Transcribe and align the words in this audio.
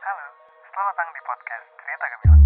Halo, 0.00 0.26
selamat 0.64 0.96
datang 0.96 1.08
di 1.12 1.20
podcast 1.28 1.66
Cerita 1.76 2.06
Gemilang. 2.08 2.40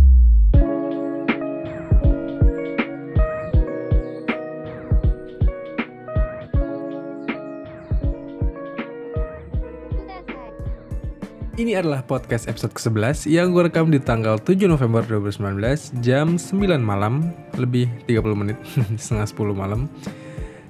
Ini 11.54 11.78
adalah 11.78 12.02
podcast 12.02 12.50
episode 12.50 12.74
ke-11 12.74 13.30
yang 13.30 13.54
gue 13.54 13.70
rekam 13.70 13.86
di 13.86 14.02
tanggal 14.02 14.42
7 14.42 14.66
November 14.66 15.06
2019 15.06 16.02
jam 16.02 16.34
9 16.34 16.58
malam, 16.82 17.30
lebih 17.54 17.86
30 18.10 18.34
menit, 18.34 18.58
setengah 18.98 19.30
10 19.30 19.54
malam 19.54 19.86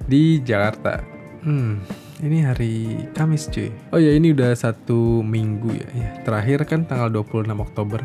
di 0.05 0.37
Jakarta. 0.45 1.01
Hmm, 1.41 1.81
ini 2.23 2.47
hari 2.47 3.03
Kamis 3.11 3.51
cuy. 3.51 3.71
Oh 3.91 3.99
ya 3.99 4.15
ini 4.15 4.31
udah 4.31 4.55
satu 4.55 5.19
minggu 5.19 5.75
ya. 5.75 5.87
ya. 5.91 6.09
Terakhir 6.23 6.63
kan 6.63 6.87
tanggal 6.87 7.11
26 7.11 7.51
Oktober. 7.51 7.99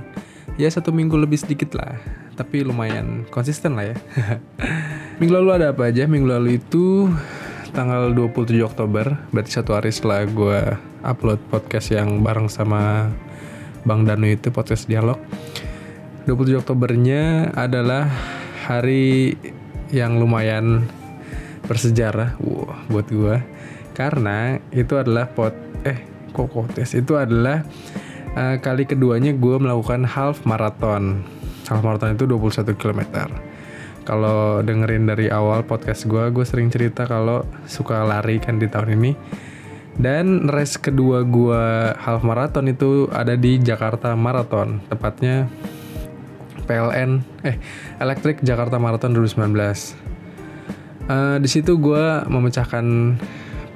Ya 0.59 0.67
satu 0.67 0.91
minggu 0.91 1.15
lebih 1.15 1.39
sedikit 1.39 1.79
lah. 1.79 1.95
Tapi 2.35 2.67
lumayan 2.67 3.29
konsisten 3.31 3.79
lah 3.79 3.95
ya. 3.95 3.97
minggu 5.23 5.35
lalu 5.39 5.63
ada 5.63 5.71
apa 5.71 5.93
aja? 5.93 6.11
Minggu 6.11 6.27
lalu 6.27 6.59
itu 6.59 7.07
tanggal 7.71 8.11
27 8.11 8.67
Oktober, 8.67 9.15
berarti 9.31 9.51
satu 9.55 9.79
hari 9.79 9.95
setelah 9.95 10.27
gue 10.27 10.61
upload 11.07 11.39
podcast 11.55 11.95
yang 11.95 12.19
bareng 12.27 12.51
sama 12.51 13.15
Bang 13.87 14.03
Danu 14.03 14.27
itu 14.27 14.51
podcast 14.51 14.91
dialog. 14.91 15.23
27 16.27 16.67
Oktobernya 16.67 17.55
adalah 17.55 18.11
hari 18.67 19.39
yang 19.95 20.19
lumayan 20.19 20.87
bersejarah 21.71 22.35
wow, 22.43 22.75
buat 22.91 23.07
gue 23.07 23.60
karena 24.01 24.57
itu 24.73 24.97
adalah 24.97 25.29
pot 25.29 25.53
eh 25.85 26.01
kok 26.33 26.49
kontes 26.49 26.97
itu 26.97 27.21
adalah 27.21 27.69
uh, 28.33 28.57
kali 28.57 28.89
keduanya 28.89 29.37
gue 29.37 29.57
melakukan 29.61 30.09
half 30.09 30.49
marathon. 30.49 31.21
Half 31.69 31.85
marathon 31.85 32.17
itu 32.17 32.25
21 32.25 32.81
km 32.81 33.29
kalau 34.11 34.65
dengerin 34.65 35.07
dari 35.07 35.29
awal 35.29 35.63
podcast 35.63 36.09
gue, 36.09 36.33
gue 36.33 36.43
sering 36.43 36.73
cerita 36.73 37.05
kalau 37.05 37.45
suka 37.69 38.03
lari 38.03 38.41
kan 38.41 38.59
di 38.59 38.67
tahun 38.67 38.97
ini. 38.97 39.13
Dan 39.95 40.49
race 40.49 40.81
kedua 40.81 41.23
gue 41.23 41.95
half 41.95 42.25
marathon 42.25 42.67
itu 42.67 43.07
ada 43.13 43.37
di 43.37 43.61
Jakarta 43.61 44.17
Marathon, 44.17 44.81
tepatnya 44.89 45.47
PLN 46.65 47.23
eh 47.45 47.61
Electric 48.01 48.41
Jakarta 48.41 48.81
Marathon 48.81 49.13
2019. 49.13 49.47
Uh, 51.11 51.37
di 51.39 51.47
situ 51.51 51.77
gue 51.77 52.05
memecahkan 52.27 53.15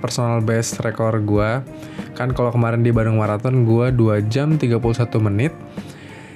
personal 0.05 0.45
best 0.45 0.77
rekor 0.85 1.17
gue. 1.25 1.65
Kan 2.13 2.37
kalau 2.37 2.53
kemarin 2.53 2.85
di 2.85 2.93
Bandung 2.93 3.17
Marathon 3.17 3.65
gue 3.65 3.89
2 3.89 4.21
jam 4.29 4.61
31 4.61 4.77
menit 5.25 5.57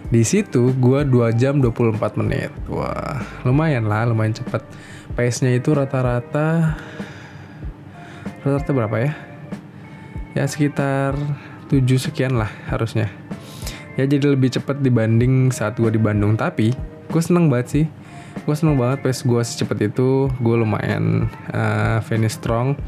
di 0.08 0.24
situ 0.24 0.72
gue 0.72 1.04
2 1.04 1.36
jam 1.36 1.60
24 1.60 2.16
menit. 2.16 2.48
Wah, 2.72 3.20
lumayan 3.44 3.84
lah, 3.84 4.08
lumayan 4.08 4.32
cepet. 4.32 4.64
Pace-nya 5.12 5.52
itu 5.52 5.76
rata-rata 5.76 6.80
rata-rata 8.40 8.70
berapa 8.72 8.96
ya? 9.04 9.12
Ya 10.32 10.48
sekitar 10.48 11.12
7 11.68 11.84
sekian 12.00 12.40
lah 12.40 12.48
harusnya. 12.72 13.12
Ya 14.00 14.08
jadi 14.08 14.32
lebih 14.32 14.48
cepat 14.48 14.80
dibanding 14.80 15.52
saat 15.52 15.76
gue 15.76 15.92
di 15.92 16.00
Bandung. 16.00 16.40
Tapi 16.40 16.72
gue 17.12 17.22
seneng 17.22 17.52
banget 17.52 17.68
sih. 17.68 17.86
Gue 18.48 18.56
seneng 18.56 18.80
banget 18.80 19.04
pace 19.04 19.28
gue 19.28 19.42
secepat 19.44 19.92
itu. 19.92 20.32
Gue 20.40 20.56
lumayan 20.56 21.28
uh, 21.52 22.00
finish 22.00 22.40
strong. 22.40 22.80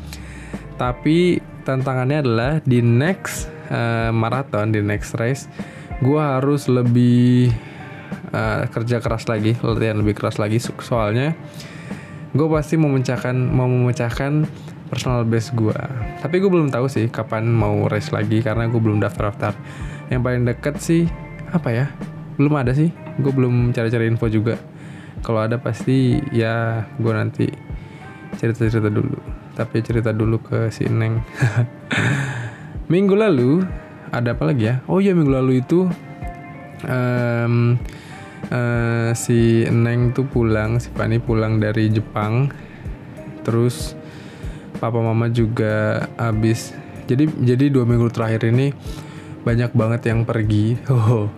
Tapi 0.81 1.37
tantangannya 1.69 2.25
adalah 2.25 2.53
di 2.65 2.81
next 2.81 3.53
uh, 3.69 4.09
marathon, 4.09 4.73
di 4.73 4.81
next 4.81 5.13
race 5.21 5.45
gue 6.01 6.17
harus 6.17 6.65
lebih 6.73 7.53
uh, 8.33 8.65
kerja 8.73 9.05
keras 9.05 9.29
lagi 9.29 9.53
latihan 9.61 10.01
lebih 10.01 10.17
keras 10.17 10.41
lagi. 10.41 10.57
Soalnya 10.57 11.37
gue 12.33 12.49
pasti 12.49 12.81
memecahkan 12.81 13.37
mau 13.37 13.69
memecahkan 13.69 14.49
personal 14.89 15.23
best 15.23 15.55
gue 15.55 15.77
tapi 16.19 16.43
gue 16.43 16.51
belum 16.51 16.71
tahu 16.75 16.91
sih 16.91 17.07
kapan 17.07 17.47
mau 17.47 17.87
race 17.87 18.11
lagi 18.11 18.43
karena 18.43 18.67
gue 18.67 18.81
belum 18.83 18.99
daftar 18.99 19.31
daftar 19.31 19.55
yang 20.11 20.25
paling 20.25 20.49
deket 20.49 20.81
sih 20.81 21.05
apa 21.53 21.69
ya? 21.71 21.87
Belum 22.41 22.57
ada 22.57 22.73
sih. 22.73 22.89
Gue 23.21 23.37
belum 23.37 23.77
cari-cari 23.77 24.09
info 24.09 24.33
juga. 24.33 24.57
Kalau 25.21 25.45
ada 25.45 25.61
pasti 25.61 26.17
ya 26.33 26.89
gue 26.97 27.13
nanti 27.13 27.47
cerita-cerita 28.41 28.89
dulu 28.89 29.40
tapi 29.61 29.85
cerita 29.85 30.17
dulu 30.17 30.41
ke 30.41 30.73
si 30.73 30.89
Neng 30.89 31.21
minggu 32.93 33.13
lalu 33.13 33.61
ada 34.11 34.35
apa 34.35 34.51
lagi 34.51 34.67
ya? 34.67 34.83
Oh 34.91 34.99
iya 34.99 35.15
minggu 35.15 35.31
lalu 35.31 35.63
itu 35.63 35.87
um, 36.83 37.79
uh, 38.51 39.11
si 39.15 39.63
Neng 39.71 40.11
tuh 40.11 40.27
pulang, 40.27 40.83
si 40.83 40.91
Fani 40.91 41.23
pulang 41.23 41.63
dari 41.63 41.87
Jepang. 41.89 42.51
Terus 43.47 43.95
papa 44.83 44.99
mama 44.99 45.31
juga 45.31 46.07
habis. 46.19 46.75
Jadi 47.07 47.31
jadi 47.43 47.71
dua 47.71 47.87
minggu 47.87 48.11
terakhir 48.11 48.51
ini 48.51 48.75
banyak 49.47 49.71
banget 49.73 50.11
yang 50.11 50.27
pergi. 50.27 50.77
Oh, 50.91 51.31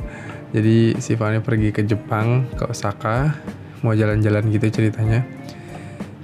jadi 0.53 0.97
si 1.01 1.17
pergi 1.17 1.73
ke 1.73 1.85
Jepang, 1.85 2.45
ke 2.57 2.69
Osaka, 2.69 3.37
mau 3.81 3.93
jalan-jalan 3.97 4.49
gitu 4.53 4.69
ceritanya. 4.69 5.25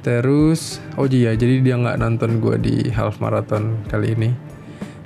Terus, 0.08 0.80
oh 0.96 1.04
iya, 1.04 1.36
jadi 1.36 1.60
dia 1.60 1.76
nggak 1.76 2.00
nonton 2.00 2.40
gue 2.40 2.56
di 2.56 2.76
half 2.96 3.20
marathon 3.20 3.76
kali 3.92 4.16
ini. 4.16 4.32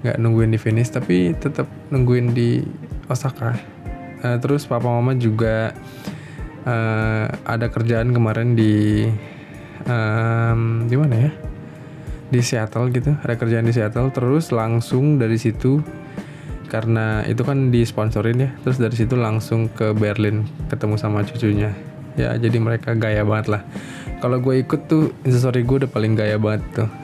Nggak 0.06 0.14
nungguin 0.22 0.54
di 0.54 0.58
finish 0.62 0.94
tapi 0.94 1.34
tetap 1.34 1.66
nungguin 1.90 2.30
di 2.30 2.62
Osaka. 3.10 3.58
Uh, 4.22 4.38
terus 4.38 4.62
papa 4.62 4.86
mama 4.86 5.18
juga 5.18 5.74
uh, 6.62 7.26
ada 7.42 7.66
kerjaan 7.66 8.14
kemarin 8.14 8.54
di 8.54 9.02
um, 9.90 10.86
di 10.86 10.94
mana 10.94 11.14
ya? 11.18 11.30
Di 12.30 12.38
Seattle 12.38 12.94
gitu 12.94 13.10
ada 13.26 13.34
kerjaan 13.34 13.66
di 13.66 13.74
Seattle. 13.74 14.14
Terus 14.14 14.54
langsung 14.54 15.18
dari 15.18 15.34
situ 15.34 15.82
karena 16.70 17.26
itu 17.26 17.42
kan 17.42 17.74
disponsorin 17.74 18.38
ya 18.38 18.50
terus 18.62 18.78
dari 18.78 18.94
situ 18.94 19.18
langsung 19.18 19.66
ke 19.66 19.90
Berlin 19.98 20.46
ketemu 20.70 20.94
sama 20.94 21.26
cucunya. 21.26 21.74
Ya 22.14 22.38
jadi 22.38 22.54
mereka 22.62 22.94
gaya 22.94 23.26
banget 23.26 23.58
lah 23.58 23.62
kalau 24.22 24.38
gue 24.38 24.62
ikut 24.62 24.86
tuh 24.86 25.10
instastory 25.26 25.66
gue 25.66 25.82
udah 25.82 25.90
paling 25.90 26.14
gaya 26.14 26.38
banget 26.38 26.62
tuh 26.70 26.88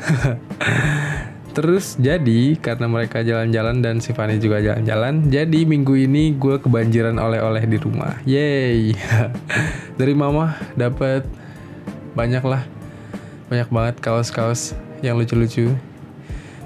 Terus 1.58 1.98
jadi 1.98 2.54
karena 2.54 2.86
mereka 2.86 3.26
jalan-jalan 3.26 3.82
dan 3.82 3.98
si 3.98 4.14
Fanny 4.14 4.38
juga 4.38 4.62
jalan-jalan, 4.62 5.26
jadi 5.26 5.66
minggu 5.66 6.06
ini 6.06 6.38
gue 6.38 6.62
kebanjiran 6.62 7.18
oleh-oleh 7.18 7.66
di 7.66 7.74
rumah. 7.82 8.14
Yeay. 8.22 8.94
Dari 9.98 10.14
mama 10.14 10.54
dapat 10.78 11.26
banyak 12.14 12.46
lah. 12.46 12.62
Banyak 13.50 13.74
banget 13.74 13.98
kaos-kaos 13.98 14.78
yang 15.02 15.18
lucu-lucu. 15.18 15.74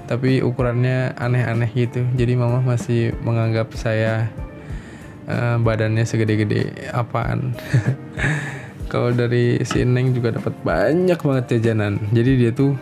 Tapi 0.05 0.45
ukurannya 0.45 1.17
aneh-aneh 1.17 1.73
gitu. 1.73 2.05
Jadi 2.13 2.37
mama 2.37 2.61
masih 2.61 3.17
menganggap 3.25 3.73
saya 3.73 4.29
uh, 5.25 5.57
badannya 5.57 6.05
segede-gede 6.05 6.93
apaan. 6.93 7.57
Kalau 8.93 9.09
dari 9.09 9.57
si 9.65 9.81
Neng 9.81 10.13
juga 10.13 10.37
dapat 10.37 10.53
banyak 10.61 11.17
banget 11.17 11.57
jajanan. 11.57 11.97
Jadi 12.13 12.31
dia 12.37 12.53
tuh 12.53 12.77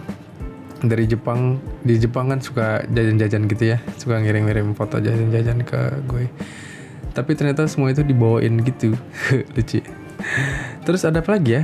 dari 0.83 1.07
Jepang 1.07 1.55
di 1.87 1.95
Jepang 1.95 2.27
kan 2.27 2.43
suka 2.43 2.83
jajan-jajan 2.91 3.47
gitu 3.47 3.63
ya. 3.71 3.79
Suka 3.95 4.19
ngirim-ngirim 4.19 4.75
foto 4.75 4.99
jajan-jajan 4.99 5.63
ke 5.63 6.03
gue. 6.11 6.27
Tapi 7.15 7.31
ternyata 7.39 7.63
semua 7.71 7.95
itu 7.95 8.03
dibawain 8.03 8.59
gitu. 8.59 8.91
Lucu. 9.55 9.79
Terus 10.83 11.07
ada 11.07 11.23
apa 11.23 11.39
lagi 11.39 11.63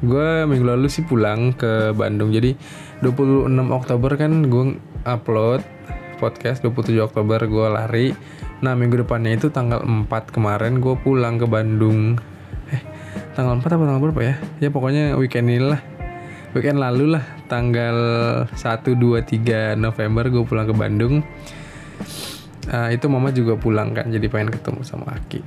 Gue 0.00 0.48
minggu 0.48 0.72
lalu 0.72 0.88
sih 0.88 1.04
pulang 1.04 1.52
ke 1.52 1.92
Bandung. 1.92 2.32
Jadi 2.32 2.56
26 3.04 3.52
Oktober 3.76 4.16
kan 4.16 4.48
gue 4.48 4.80
upload 5.04 5.60
podcast 6.16 6.64
27 6.64 6.96
Oktober 6.96 7.44
gue 7.44 7.66
lari. 7.68 8.08
Nah 8.64 8.72
minggu 8.72 9.04
depannya 9.04 9.36
itu 9.36 9.52
tanggal 9.52 9.84
4 9.84 10.08
kemarin 10.32 10.80
gue 10.80 10.96
pulang 10.96 11.36
ke 11.36 11.44
Bandung 11.44 12.16
tanggal 13.32 13.56
4 13.58 13.64
apa 13.64 13.84
tanggal 13.88 14.02
berapa 14.02 14.22
ya? 14.22 14.34
Ya 14.60 14.68
pokoknya 14.68 15.16
weekend 15.16 15.48
ini 15.48 15.62
lah 15.62 15.80
weekend 16.52 16.78
lalu 16.80 17.16
lah 17.16 17.24
tanggal 17.48 17.96
1 18.52 18.56
2 18.84 19.24
3 19.24 19.76
November 19.76 20.28
gue 20.28 20.44
pulang 20.44 20.68
ke 20.68 20.74
Bandung. 20.76 21.24
Uh, 22.70 22.94
itu 22.94 23.10
mama 23.10 23.34
juga 23.34 23.58
pulang 23.58 23.90
kan 23.90 24.06
jadi 24.06 24.30
pengen 24.30 24.54
ketemu 24.54 24.80
sama 24.86 25.18
Aki. 25.18 25.40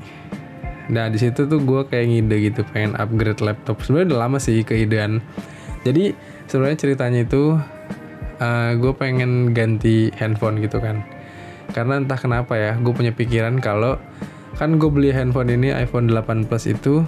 Nah 0.92 1.10
di 1.10 1.18
situ 1.18 1.48
tuh 1.48 1.62
gue 1.64 1.82
kayak 1.88 2.06
ngide 2.12 2.38
gitu 2.52 2.62
pengen 2.74 2.98
upgrade 2.98 3.42
laptop. 3.42 3.82
Sebenarnya 3.82 4.14
udah 4.14 4.20
lama 4.28 4.38
sih 4.42 4.62
keidean. 4.66 5.24
Jadi 5.86 6.14
sebenarnya 6.50 6.78
ceritanya 6.82 7.22
itu 7.24 7.56
uh, 7.56 8.44
ah, 8.44 8.72
gue 8.76 8.94
pengen 8.98 9.54
ganti 9.56 10.10
handphone 10.18 10.60
gitu 10.60 10.82
kan. 10.82 11.06
Karena 11.72 12.02
entah 12.02 12.18
kenapa 12.18 12.58
ya 12.58 12.78
gue 12.78 12.94
punya 12.94 13.14
pikiran 13.14 13.62
kalau 13.62 13.98
kan 14.56 14.78
gue 14.78 14.90
beli 14.90 15.12
handphone 15.12 15.52
ini 15.52 15.72
iPhone 15.72 16.08
8 16.12 16.48
Plus 16.48 16.66
itu 16.70 17.06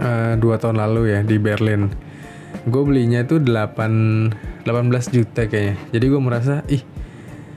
uh, 0.00 0.34
dua 0.38 0.56
tahun 0.60 0.80
lalu 0.80 1.16
ya 1.16 1.20
di 1.24 1.36
Berlin. 1.40 1.92
Gue 2.66 2.82
belinya 2.82 3.22
itu 3.22 3.38
8 3.38 4.66
18 4.66 5.14
juta 5.14 5.46
kayaknya. 5.46 5.76
Jadi 5.92 6.04
gue 6.08 6.20
merasa 6.20 6.54
ih 6.66 6.82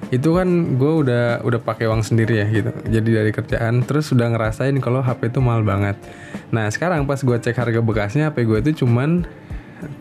itu 0.09 0.29
kan 0.33 0.49
gue 0.81 0.93
udah 1.05 1.45
udah 1.45 1.59
pakai 1.61 1.85
uang 1.85 2.01
sendiri 2.01 2.41
ya 2.41 2.47
gitu. 2.49 2.71
Jadi 2.89 3.09
dari 3.13 3.31
kerjaan 3.33 3.85
terus 3.85 4.09
udah 4.09 4.33
ngerasain 4.33 4.73
kalau 4.81 5.05
HP 5.05 5.33
itu 5.33 5.39
mahal 5.41 5.61
banget. 5.61 5.97
Nah 6.49 6.69
sekarang 6.69 7.05
pas 7.05 7.21
gue 7.21 7.37
cek 7.37 7.57
harga 7.57 7.79
bekasnya 7.81 8.33
HP 8.33 8.45
gue 8.45 8.57
itu 8.65 8.85
cuman 8.85 9.25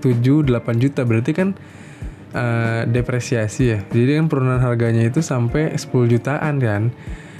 7-8 0.00 0.48
juta. 0.80 1.04
Berarti 1.04 1.32
kan 1.36 1.48
uh, 2.32 2.82
depresiasi 2.88 3.62
ya. 3.68 3.78
Jadi 3.92 4.16
kan 4.16 4.26
penurunan 4.32 4.60
harganya 4.60 5.04
itu 5.04 5.20
sampai 5.20 5.76
10 5.76 5.92
jutaan 6.08 6.56
kan. 6.60 6.82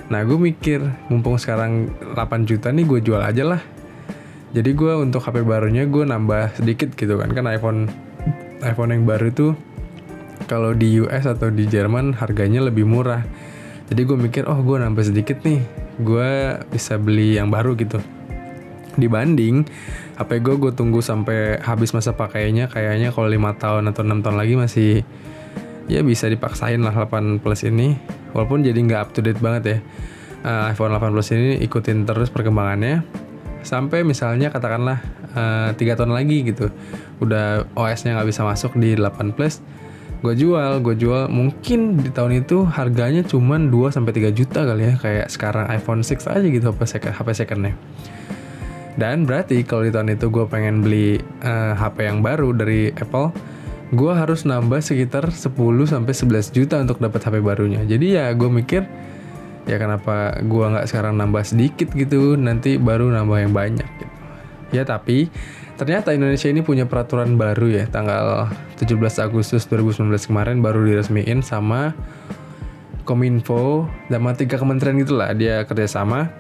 Nah 0.08 0.20
gue 0.24 0.36
mikir 0.40 0.80
mumpung 1.12 1.36
sekarang 1.36 1.92
8 2.16 2.48
juta 2.48 2.72
nih 2.72 2.84
gue 2.84 3.00
jual 3.04 3.20
aja 3.20 3.44
lah 3.44 3.60
jadi 4.48 4.70
gue 4.72 4.92
untuk 4.96 5.20
HP 5.20 5.44
barunya 5.44 5.84
gue 5.84 6.08
nambah 6.08 6.56
sedikit 6.56 6.96
gitu 6.96 7.20
kan. 7.20 7.28
Kan 7.36 7.44
iPhone 7.44 7.92
iPhone 8.64 8.90
yang 8.96 9.04
baru 9.04 9.28
itu 9.28 9.52
kalau 10.48 10.72
di 10.72 11.04
US 11.04 11.28
atau 11.28 11.52
di 11.52 11.68
Jerman 11.68 12.16
harganya 12.16 12.64
lebih 12.64 12.88
murah. 12.88 13.20
Jadi 13.92 14.00
gue 14.04 14.16
mikir 14.16 14.48
oh 14.48 14.56
gue 14.64 14.80
nambah 14.80 15.04
sedikit 15.04 15.44
nih. 15.44 15.60
Gue 16.00 16.56
bisa 16.72 16.96
beli 16.96 17.36
yang 17.36 17.52
baru 17.52 17.76
gitu. 17.76 18.00
Dibanding 18.96 19.68
HP 20.16 20.40
gue 20.40 20.56
gue 20.56 20.72
tunggu 20.72 21.04
sampai 21.04 21.60
habis 21.60 21.92
masa 21.92 22.16
pakainya 22.16 22.72
kayaknya 22.72 23.12
kalau 23.12 23.28
lima 23.28 23.52
tahun 23.54 23.92
atau 23.92 24.02
enam 24.02 24.24
tahun 24.24 24.40
lagi 24.40 24.58
masih 24.58 24.90
ya 25.86 26.00
bisa 26.00 26.26
dipaksain 26.26 26.80
lah 26.80 26.96
8 26.96 27.44
plus 27.44 27.68
ini. 27.68 28.00
Walaupun 28.32 28.64
jadi 28.64 28.80
nggak 28.80 29.00
up 29.04 29.10
to 29.12 29.20
date 29.20 29.44
banget 29.44 29.62
ya. 29.68 29.78
Uh, 30.40 30.72
iPhone 30.72 30.96
8 30.96 31.12
plus 31.12 31.36
ini 31.36 31.60
ikutin 31.60 32.08
terus 32.08 32.32
perkembangannya 32.32 33.27
sampai 33.62 34.06
misalnya 34.06 34.50
katakanlah 34.54 34.98
eh, 35.34 35.70
tiga 35.74 35.94
uh, 35.94 36.04
tahun 36.04 36.14
lagi 36.14 36.46
gitu 36.46 36.70
udah 37.18 37.66
OS-nya 37.74 38.14
nggak 38.18 38.28
bisa 38.30 38.42
masuk 38.46 38.78
di 38.78 38.94
8 38.94 39.34
plus 39.34 39.60
gue 40.18 40.34
jual 40.34 40.82
gue 40.82 40.94
jual 40.98 41.30
mungkin 41.30 42.02
di 42.02 42.10
tahun 42.10 42.42
itu 42.42 42.66
harganya 42.66 43.22
cuma 43.22 43.54
2 43.54 43.70
sampai 43.94 44.10
tiga 44.10 44.34
juta 44.34 44.66
kali 44.66 44.90
ya 44.90 44.94
kayak 44.98 45.26
sekarang 45.30 45.70
iPhone 45.70 46.02
6 46.02 46.26
aja 46.26 46.46
gitu 46.46 46.64
HP 46.74 46.80
second 46.90 47.14
HP 47.14 47.28
secondnya. 47.38 47.74
Dan 48.98 49.30
berarti 49.30 49.62
kalau 49.62 49.86
di 49.86 49.94
tahun 49.94 50.18
itu 50.18 50.26
gue 50.26 50.42
pengen 50.50 50.82
beli 50.82 51.22
uh, 51.46 51.70
eh, 51.70 51.74
HP 51.78 52.10
yang 52.10 52.18
baru 52.18 52.50
dari 52.50 52.90
Apple 52.90 53.30
gue 53.94 54.12
harus 54.12 54.42
nambah 54.42 54.82
sekitar 54.84 55.30
10 55.30 55.54
sampai 55.86 56.12
11 56.12 56.50
juta 56.50 56.76
untuk 56.82 56.98
dapat 56.98 57.22
HP 57.22 57.38
barunya. 57.38 57.86
Jadi 57.86 58.18
ya 58.18 58.34
gue 58.34 58.50
mikir 58.50 58.90
ya 59.68 59.76
kenapa 59.76 60.40
gue 60.40 60.64
nggak 60.64 60.88
sekarang 60.88 61.20
nambah 61.20 61.44
sedikit 61.44 61.92
gitu? 61.92 62.34
Nanti 62.34 62.80
baru 62.80 63.12
nambah 63.12 63.38
yang 63.38 63.52
banyak 63.52 63.88
gitu. 64.00 64.14
Ya 64.72 64.82
tapi 64.88 65.28
Ternyata 65.78 66.10
Indonesia 66.10 66.50
ini 66.50 66.66
punya 66.66 66.90
peraturan 66.90 67.38
baru 67.38 67.70
ya, 67.70 67.86
tanggal 67.86 68.50
17 68.82 68.98
Agustus 69.22 69.62
2019 69.70 70.10
kemarin 70.26 70.58
baru 70.58 70.82
diresmiin 70.82 71.46
sama 71.46 71.94
Kominfo, 73.06 73.86
sama 74.10 74.34
tiga 74.34 74.58
kementerian 74.58 74.98
itulah 74.98 75.30
dia 75.38 75.62
kerjasama. 75.62 76.34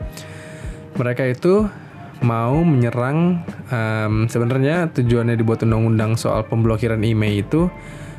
Mereka 0.98 1.30
itu 1.30 1.70
mau 2.18 2.66
menyerang, 2.66 3.46
um, 3.70 4.26
sebenarnya 4.26 4.90
tujuannya 4.90 5.38
dibuat 5.38 5.62
undang-undang 5.62 6.18
soal 6.18 6.42
pemblokiran 6.42 6.98
email 7.06 7.46
itu 7.46 7.70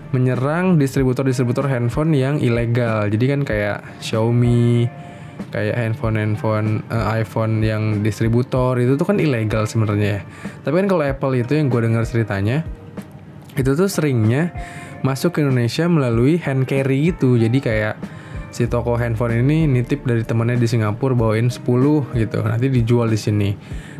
menyerang 0.09 0.81
distributor-distributor 0.81 1.69
handphone 1.69 2.17
yang 2.17 2.41
ilegal. 2.41 3.09
Jadi 3.09 3.25
kan 3.29 3.41
kayak 3.45 3.85
Xiaomi, 4.01 4.89
kayak 5.53 5.75
handphone-handphone 5.79 6.83
uh, 6.91 7.15
iPhone 7.15 7.63
yang 7.63 8.03
distributor 8.03 8.75
itu 8.77 8.99
tuh 8.99 9.07
kan 9.07 9.17
ilegal 9.17 9.63
sebenarnya. 9.69 10.25
Tapi 10.67 10.75
kan 10.83 10.87
kalau 10.91 11.03
Apple 11.07 11.33
itu 11.39 11.55
yang 11.55 11.71
gue 11.71 11.81
dengar 11.81 12.03
ceritanya 12.03 12.67
itu 13.55 13.75
tuh 13.75 13.87
seringnya 13.87 14.51
masuk 15.01 15.35
ke 15.35 15.39
Indonesia 15.43 15.87
melalui 15.87 16.37
hand 16.43 16.67
carry 16.67 17.11
gitu. 17.11 17.39
Jadi 17.39 17.57
kayak 17.63 17.95
si 18.49 18.65
toko 18.65 18.97
handphone 18.97 19.45
ini 19.45 19.69
nitip 19.69 20.03
dari 20.03 20.25
temennya 20.25 20.59
di 20.59 20.67
Singapura 20.67 21.15
bawain 21.15 21.47
10 21.47 21.63
gitu. 22.17 22.39
Nanti 22.43 22.67
dijual 22.67 23.07
di 23.07 23.19
sini. 23.19 23.49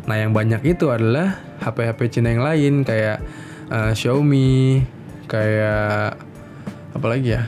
Nah, 0.04 0.16
yang 0.16 0.34
banyak 0.34 0.64
itu 0.64 0.90
adalah 0.90 1.38
HP-HP 1.60 2.00
Cina 2.18 2.32
yang 2.32 2.42
lain 2.42 2.74
kayak 2.82 3.20
uh, 3.70 3.92
Xiaomi, 3.94 4.82
kayak 5.30 6.18
apa 6.90 7.06
lagi 7.06 7.38
ya? 7.38 7.46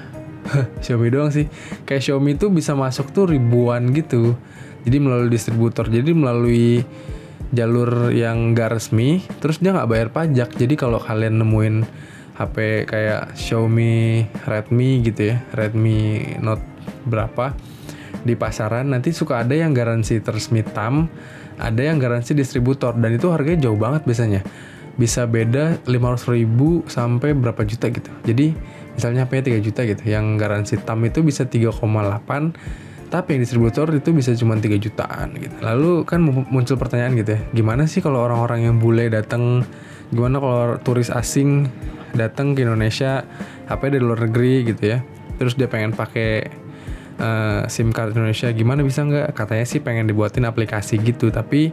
Xiaomi 0.84 1.08
doang 1.10 1.34
sih. 1.34 1.50
Kayak 1.82 2.02
Xiaomi 2.06 2.38
tuh 2.38 2.54
bisa 2.54 2.78
masuk 2.78 3.10
tuh 3.10 3.26
ribuan 3.26 3.90
gitu. 3.90 4.38
Jadi 4.86 4.96
melalui 5.02 5.30
distributor. 5.30 5.90
Jadi 5.90 6.14
melalui 6.14 6.86
jalur 7.52 8.08
yang 8.16 8.56
gak 8.56 8.80
resmi 8.80 9.20
terus 9.42 9.60
dia 9.60 9.76
nggak 9.76 9.90
bayar 9.90 10.08
pajak. 10.08 10.54
Jadi 10.56 10.74
kalau 10.78 11.02
kalian 11.02 11.42
nemuin 11.42 11.84
HP 12.38 12.88
kayak 12.88 13.36
Xiaomi 13.36 14.24
Redmi 14.48 15.04
gitu 15.04 15.36
ya 15.36 15.44
Redmi 15.52 16.32
Note 16.40 16.64
berapa 17.04 17.52
di 18.24 18.38
pasaran 18.38 18.94
nanti 18.94 19.12
suka 19.12 19.44
ada 19.44 19.52
yang 19.52 19.76
garansi 19.76 20.22
teresmi 20.24 20.64
TAM 20.64 21.10
ada 21.60 21.82
yang 21.84 22.00
garansi 22.00 22.32
distributor. 22.32 22.96
Dan 22.96 23.20
itu 23.20 23.28
harganya 23.28 23.68
jauh 23.68 23.76
banget 23.76 24.08
biasanya 24.08 24.40
bisa 24.96 25.24
beda 25.24 25.80
500 25.88 26.34
ribu 26.34 26.84
sampai 26.88 27.32
berapa 27.32 27.64
juta 27.64 27.88
gitu. 27.88 28.10
Jadi 28.28 28.52
misalnya 28.92 29.24
HP 29.24 29.56
3 29.56 29.64
juta 29.64 29.80
gitu 29.88 30.02
yang 30.04 30.36
garansi 30.36 30.76
TAM 30.80 31.00
itu 31.08 31.24
bisa 31.24 31.48
3,8 31.48 31.80
tapi 33.12 33.36
yang 33.36 33.44
distributor 33.44 33.92
itu 33.92 34.08
bisa 34.16 34.32
cuma 34.32 34.56
3 34.56 34.72
jutaan 34.80 35.36
gitu. 35.36 35.52
Lalu 35.60 36.04
kan 36.08 36.20
muncul 36.24 36.76
pertanyaan 36.80 37.16
gitu 37.16 37.36
ya 37.36 37.40
gimana 37.52 37.88
sih 37.88 38.00
kalau 38.04 38.24
orang-orang 38.24 38.68
yang 38.68 38.76
bule 38.80 39.08
datang 39.12 39.64
gimana 40.12 40.36
kalau 40.40 40.76
turis 40.80 41.08
asing 41.08 41.68
datang 42.12 42.52
ke 42.52 42.64
Indonesia 42.64 43.24
HP 43.68 43.96
dari 43.96 44.04
luar 44.04 44.28
negeri 44.28 44.68
gitu 44.68 44.84
ya 44.96 44.98
terus 45.40 45.56
dia 45.56 45.68
pengen 45.68 45.96
pakai 45.96 46.52
uh, 47.20 47.64
SIM 47.68 47.92
card 47.92 48.12
Indonesia 48.12 48.48
gimana 48.52 48.84
bisa 48.84 49.04
nggak? 49.04 49.32
Katanya 49.32 49.64
sih 49.64 49.80
pengen 49.80 50.08
dibuatin 50.08 50.44
aplikasi 50.44 51.00
gitu 51.00 51.32
tapi 51.32 51.72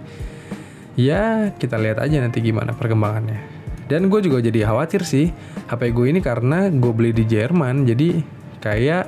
ya 0.99 1.55
kita 1.55 1.79
lihat 1.79 2.03
aja 2.03 2.19
nanti 2.19 2.43
gimana 2.43 2.75
perkembangannya. 2.75 3.39
Dan 3.87 4.11
gue 4.11 4.19
juga 4.21 4.43
jadi 4.43 4.67
khawatir 4.67 5.07
sih 5.07 5.31
HP 5.71 5.95
gue 5.95 6.05
ini 6.11 6.19
karena 6.19 6.67
gue 6.69 6.91
beli 6.93 7.15
di 7.15 7.25
Jerman 7.25 7.87
jadi 7.87 8.21
kayak 8.61 9.05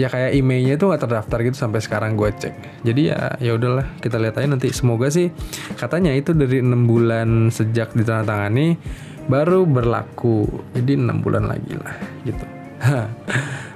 ya 0.00 0.08
kayak 0.08 0.32
emailnya 0.32 0.80
tuh 0.80 0.96
gak 0.96 1.04
terdaftar 1.04 1.44
gitu 1.44 1.56
sampai 1.58 1.82
sekarang 1.82 2.16
gue 2.16 2.30
cek. 2.30 2.86
Jadi 2.86 3.12
ya 3.12 3.36
ya 3.42 3.58
udahlah 3.58 3.84
kita 3.98 4.16
lihat 4.16 4.38
aja 4.38 4.48
nanti. 4.48 4.70
Semoga 4.72 5.10
sih 5.10 5.28
katanya 5.76 6.14
itu 6.14 6.32
dari 6.32 6.62
enam 6.62 6.86
bulan 6.86 7.50
sejak 7.52 7.92
ditandatangani 7.92 8.78
baru 9.26 9.68
berlaku. 9.68 10.48
Jadi 10.72 10.96
enam 10.96 11.20
bulan 11.20 11.50
lagi 11.50 11.74
lah 11.76 11.96
gitu. 12.22 12.46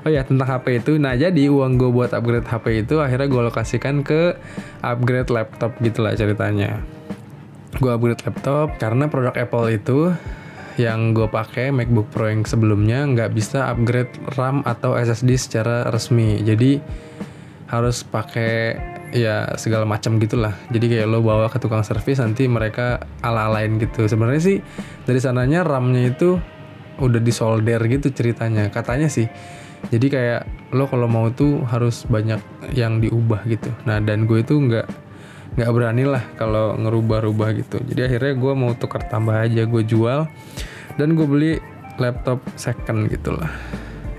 Oh 0.06 0.14
ya 0.14 0.22
tentang 0.22 0.46
HP 0.46 0.86
itu. 0.86 1.02
Nah 1.02 1.18
jadi 1.18 1.50
uang 1.50 1.82
gue 1.82 1.90
buat 1.90 2.14
upgrade 2.14 2.46
HP 2.46 2.86
itu 2.86 3.02
akhirnya 3.02 3.26
gue 3.26 3.42
lokasikan 3.50 4.06
ke 4.06 4.38
upgrade 4.78 5.34
laptop 5.34 5.74
gitulah 5.82 6.14
ceritanya 6.14 6.78
gue 7.76 7.90
upgrade 7.92 8.22
laptop 8.24 8.76
karena 8.80 9.08
produk 9.08 9.34
Apple 9.36 9.68
itu 9.72 10.12
yang 10.76 11.16
gue 11.16 11.24
pakai 11.24 11.72
MacBook 11.72 12.12
Pro 12.12 12.28
yang 12.28 12.44
sebelumnya 12.44 13.08
nggak 13.08 13.32
bisa 13.32 13.72
upgrade 13.72 14.12
RAM 14.36 14.60
atau 14.68 14.92
SSD 14.92 15.36
secara 15.40 15.88
resmi. 15.88 16.44
Jadi 16.44 16.80
harus 17.72 18.04
pakai 18.04 18.76
ya 19.16 19.56
segala 19.56 19.88
macam 19.88 20.20
gitulah. 20.20 20.52
Jadi 20.68 20.92
kayak 20.92 21.08
lo 21.08 21.24
bawa 21.24 21.48
ke 21.48 21.56
tukang 21.56 21.80
servis 21.80 22.20
nanti 22.20 22.44
mereka 22.44 23.00
ala 23.24 23.48
alain 23.48 23.80
gitu. 23.80 24.04
Sebenarnya 24.04 24.42
sih 24.42 24.58
dari 25.08 25.20
sananya 25.20 25.64
RAM-nya 25.64 26.12
itu 26.12 26.36
udah 26.96 27.20
disolder 27.20 27.80
gitu 27.88 28.12
ceritanya 28.12 28.68
katanya 28.68 29.08
sih. 29.08 29.28
Jadi 29.88 30.06
kayak 30.12 30.72
lo 30.76 30.88
kalau 30.88 31.08
mau 31.08 31.32
tuh 31.32 31.64
harus 31.72 32.04
banyak 32.04 32.40
yang 32.76 33.00
diubah 33.00 33.48
gitu. 33.48 33.72
Nah 33.88 33.96
dan 34.04 34.28
gue 34.28 34.44
itu 34.44 34.56
nggak 34.60 35.05
nggak 35.56 35.72
berani 35.72 36.04
lah 36.04 36.22
kalau 36.36 36.76
ngerubah-rubah 36.76 37.48
gitu. 37.56 37.80
Jadi 37.80 38.00
akhirnya 38.12 38.32
gue 38.36 38.52
mau 38.52 38.70
tukar 38.76 39.08
tambah 39.08 39.32
aja 39.32 39.64
gue 39.64 39.82
jual. 39.82 40.28
Dan 40.96 41.16
gue 41.16 41.26
beli 41.28 41.52
laptop 41.96 42.44
second 42.56 43.08
gitu 43.08 43.32
lah. 43.32 43.48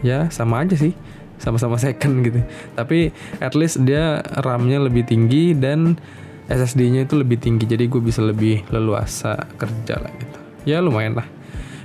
Ya 0.01 0.29
sama 0.33 0.65
aja 0.65 0.73
sih. 0.73 0.97
Sama-sama 1.37 1.77
second 1.77 2.25
gitu. 2.25 2.41
Tapi 2.73 3.13
at 3.37 3.53
least 3.53 3.85
dia 3.85 4.25
RAM-nya 4.41 4.81
lebih 4.81 5.05
tinggi 5.05 5.53
dan 5.53 6.01
SSD-nya 6.49 7.05
itu 7.05 7.13
lebih 7.21 7.37
tinggi. 7.37 7.69
Jadi 7.69 7.85
gue 7.85 8.01
bisa 8.01 8.25
lebih 8.25 8.65
leluasa 8.73 9.37
kerja 9.61 10.01
lah 10.01 10.11
gitu. 10.17 10.37
Ya 10.65 10.81
lumayan 10.81 11.21
lah. 11.21 11.27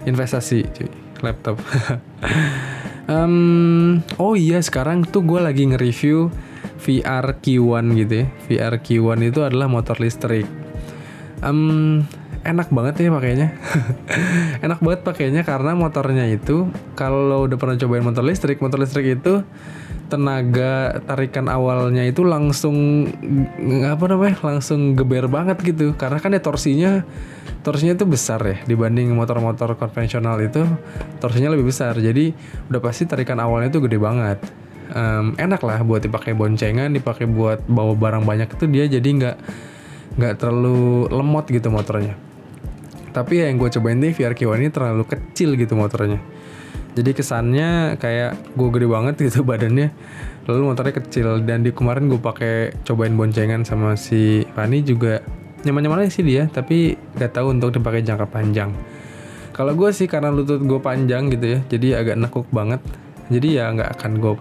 Investasi 0.08 0.64
cuy. 0.72 0.88
Laptop. 1.20 1.60
Um, 3.10 3.98
oh 4.22 4.38
iya 4.38 4.62
sekarang 4.62 5.02
tuh 5.02 5.26
gue 5.26 5.42
lagi 5.42 5.66
nge-review 5.66 6.30
VR 6.82 7.38
Q1 7.38 7.84
gitu 7.94 8.14
ya. 8.22 8.26
VR 8.50 8.74
Q1 8.82 9.18
itu 9.22 9.40
adalah 9.46 9.70
motor 9.70 10.02
listrik. 10.02 10.50
Um, 11.42 12.02
enak 12.42 12.74
banget 12.74 13.06
ya 13.06 13.10
pakainya. 13.14 13.48
Enak 14.66 14.82
banget 14.82 15.00
pakainya 15.06 15.42
karena 15.46 15.78
motornya 15.78 16.26
itu 16.26 16.70
kalau 16.98 17.46
udah 17.46 17.56
pernah 17.58 17.78
cobain 17.78 18.02
motor 18.02 18.26
listrik 18.26 18.58
motor 18.58 18.82
listrik 18.82 19.22
itu 19.22 19.46
tenaga 20.10 21.00
tarikan 21.08 21.48
awalnya 21.48 22.04
itu 22.04 22.20
langsung 22.20 23.08
apa 23.88 24.04
namanya 24.10 24.36
langsung 24.42 24.98
geber 24.98 25.30
banget 25.30 25.62
gitu. 25.62 25.94
Karena 25.94 26.18
kan 26.18 26.34
ya 26.34 26.42
torsinya 26.42 27.06
torsinya 27.62 27.94
itu 27.94 28.06
besar 28.10 28.42
ya 28.42 28.58
dibanding 28.66 29.14
motor-motor 29.14 29.78
konvensional 29.78 30.42
itu 30.42 30.66
torsinya 31.22 31.54
lebih 31.54 31.70
besar. 31.70 31.94
Jadi 31.94 32.34
udah 32.70 32.80
pasti 32.82 33.06
tarikan 33.06 33.38
awalnya 33.38 33.70
itu 33.70 33.78
gede 33.82 33.98
banget 34.02 34.42
em, 34.92 35.26
enak 35.40 35.60
lah 35.64 35.80
buat 35.82 36.04
dipakai 36.04 36.36
boncengan 36.36 36.92
dipakai 36.92 37.24
buat 37.24 37.64
bawa 37.66 37.96
barang 37.96 38.24
banyak 38.28 38.48
itu 38.52 38.64
dia 38.68 38.84
jadi 38.86 39.08
nggak 39.08 39.36
nggak 40.16 40.34
terlalu 40.36 41.08
lemot 41.08 41.48
gitu 41.48 41.72
motornya. 41.72 42.14
Tapi 43.12 43.44
ya 43.44 43.52
yang 43.52 43.60
gue 43.60 43.68
cobain 43.68 44.00
nih 44.00 44.12
VRQ 44.16 44.40
ini 44.56 44.68
terlalu 44.72 45.04
kecil 45.04 45.56
gitu 45.56 45.76
motornya. 45.76 46.20
Jadi 46.92 47.16
kesannya 47.16 47.96
kayak 47.96 48.56
gue 48.56 48.68
gede 48.72 48.88
banget 48.88 49.14
gitu 49.20 49.44
badannya. 49.48 49.92
Lalu 50.48 50.60
motornya 50.64 50.94
kecil. 50.96 51.40
Dan 51.44 51.64
di 51.64 51.72
kemarin 51.72 52.08
gue 52.08 52.20
pakai 52.20 52.72
cobain 52.84 53.12
boncengan 53.12 53.64
sama 53.64 53.96
si 53.96 54.44
Fani 54.52 54.84
juga. 54.84 55.20
Nyaman-nyaman 55.62 56.04
aja 56.04 56.12
sih 56.18 56.26
dia 56.26 56.50
tapi 56.50 56.98
gak 57.14 57.38
tahu 57.38 57.54
untuk 57.54 57.70
dipakai 57.72 58.02
jangka 58.02 58.26
panjang. 58.28 58.72
Kalau 59.52 59.76
gue 59.76 59.92
sih 59.92 60.08
karena 60.08 60.32
lutut 60.32 60.64
gue 60.64 60.80
panjang 60.80 61.28
gitu 61.28 61.44
ya 61.44 61.60
jadi 61.68 61.88
agak 62.00 62.16
nekuk 62.16 62.48
banget. 62.48 62.80
Jadi 63.28 63.60
ya 63.60 63.70
nggak 63.72 64.00
akan 64.00 64.12
gue 64.18 64.34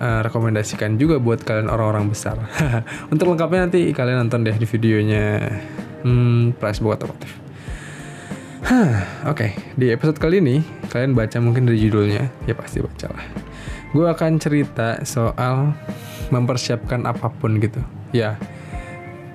uh, 0.00 0.20
rekomendasikan 0.24 0.96
juga 0.96 1.20
buat 1.22 1.42
kalian 1.42 1.70
orang-orang 1.70 2.10
besar 2.10 2.38
untuk 3.12 3.30
lengkapnya 3.30 3.68
nanti 3.70 3.90
kalian 3.90 4.26
nonton 4.26 4.46
deh 4.46 4.56
di 4.56 4.66
videonya 4.66 5.40
hmm, 6.02 6.58
Price 6.58 6.80
buat 6.80 7.02
otomotif 7.02 7.44
oke. 9.28 9.46
Di 9.76 9.92
episode 9.92 10.18
kali 10.18 10.40
ini, 10.40 10.64
kalian 10.88 11.12
baca 11.12 11.38
mungkin 11.38 11.68
dari 11.68 11.78
judulnya, 11.84 12.30
ya 12.48 12.54
pasti 12.56 12.80
baca 12.80 13.06
lah. 13.12 13.24
Gue 13.94 14.06
akan 14.10 14.40
cerita 14.42 15.04
soal 15.06 15.76
mempersiapkan 16.32 17.06
apa 17.06 17.30
pun 17.30 17.60
gitu. 17.62 17.78
Ya, 18.10 18.40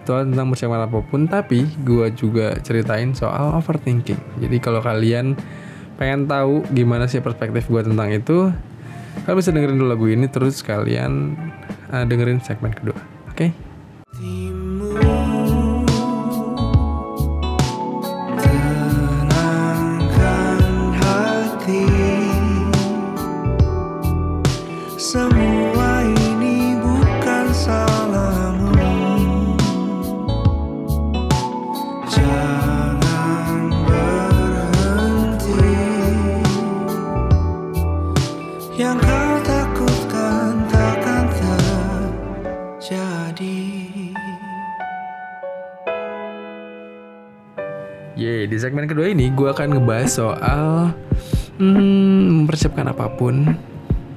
soal 0.04 0.28
tentang 0.28 0.52
persiapan 0.52 0.90
apa 0.90 1.00
pun, 1.06 1.30
tapi 1.30 1.68
gue 1.86 2.08
juga 2.18 2.58
ceritain 2.60 3.14
soal 3.14 3.56
overthinking. 3.56 4.20
Jadi 4.42 4.58
kalau 4.60 4.82
kalian 4.84 5.38
pengen 6.00 6.28
tahu 6.28 6.64
gimana 6.72 7.06
sih 7.06 7.22
perspektif 7.22 7.68
gue 7.68 7.82
tentang 7.84 8.10
itu, 8.12 8.52
kalian 9.24 9.38
bisa 9.38 9.52
dengerin 9.54 9.78
dulu 9.78 9.90
lagu 9.94 10.06
ini, 10.10 10.26
terus 10.28 10.66
kalian 10.66 11.38
uh, 11.94 12.04
dengerin 12.04 12.42
segmen 12.42 12.74
kedua. 12.74 12.98
Oke? 13.30 13.54
Tenangkan 13.54 13.69
di 48.50 48.58
segmen 48.58 48.90
kedua 48.90 49.14
ini 49.14 49.30
gue 49.30 49.54
akan 49.54 49.78
ngebahas 49.78 50.10
soal 50.10 50.90
hmm, 51.62 52.44
mempersiapkan 52.44 52.90
apa 52.90 53.06
pun, 53.14 53.46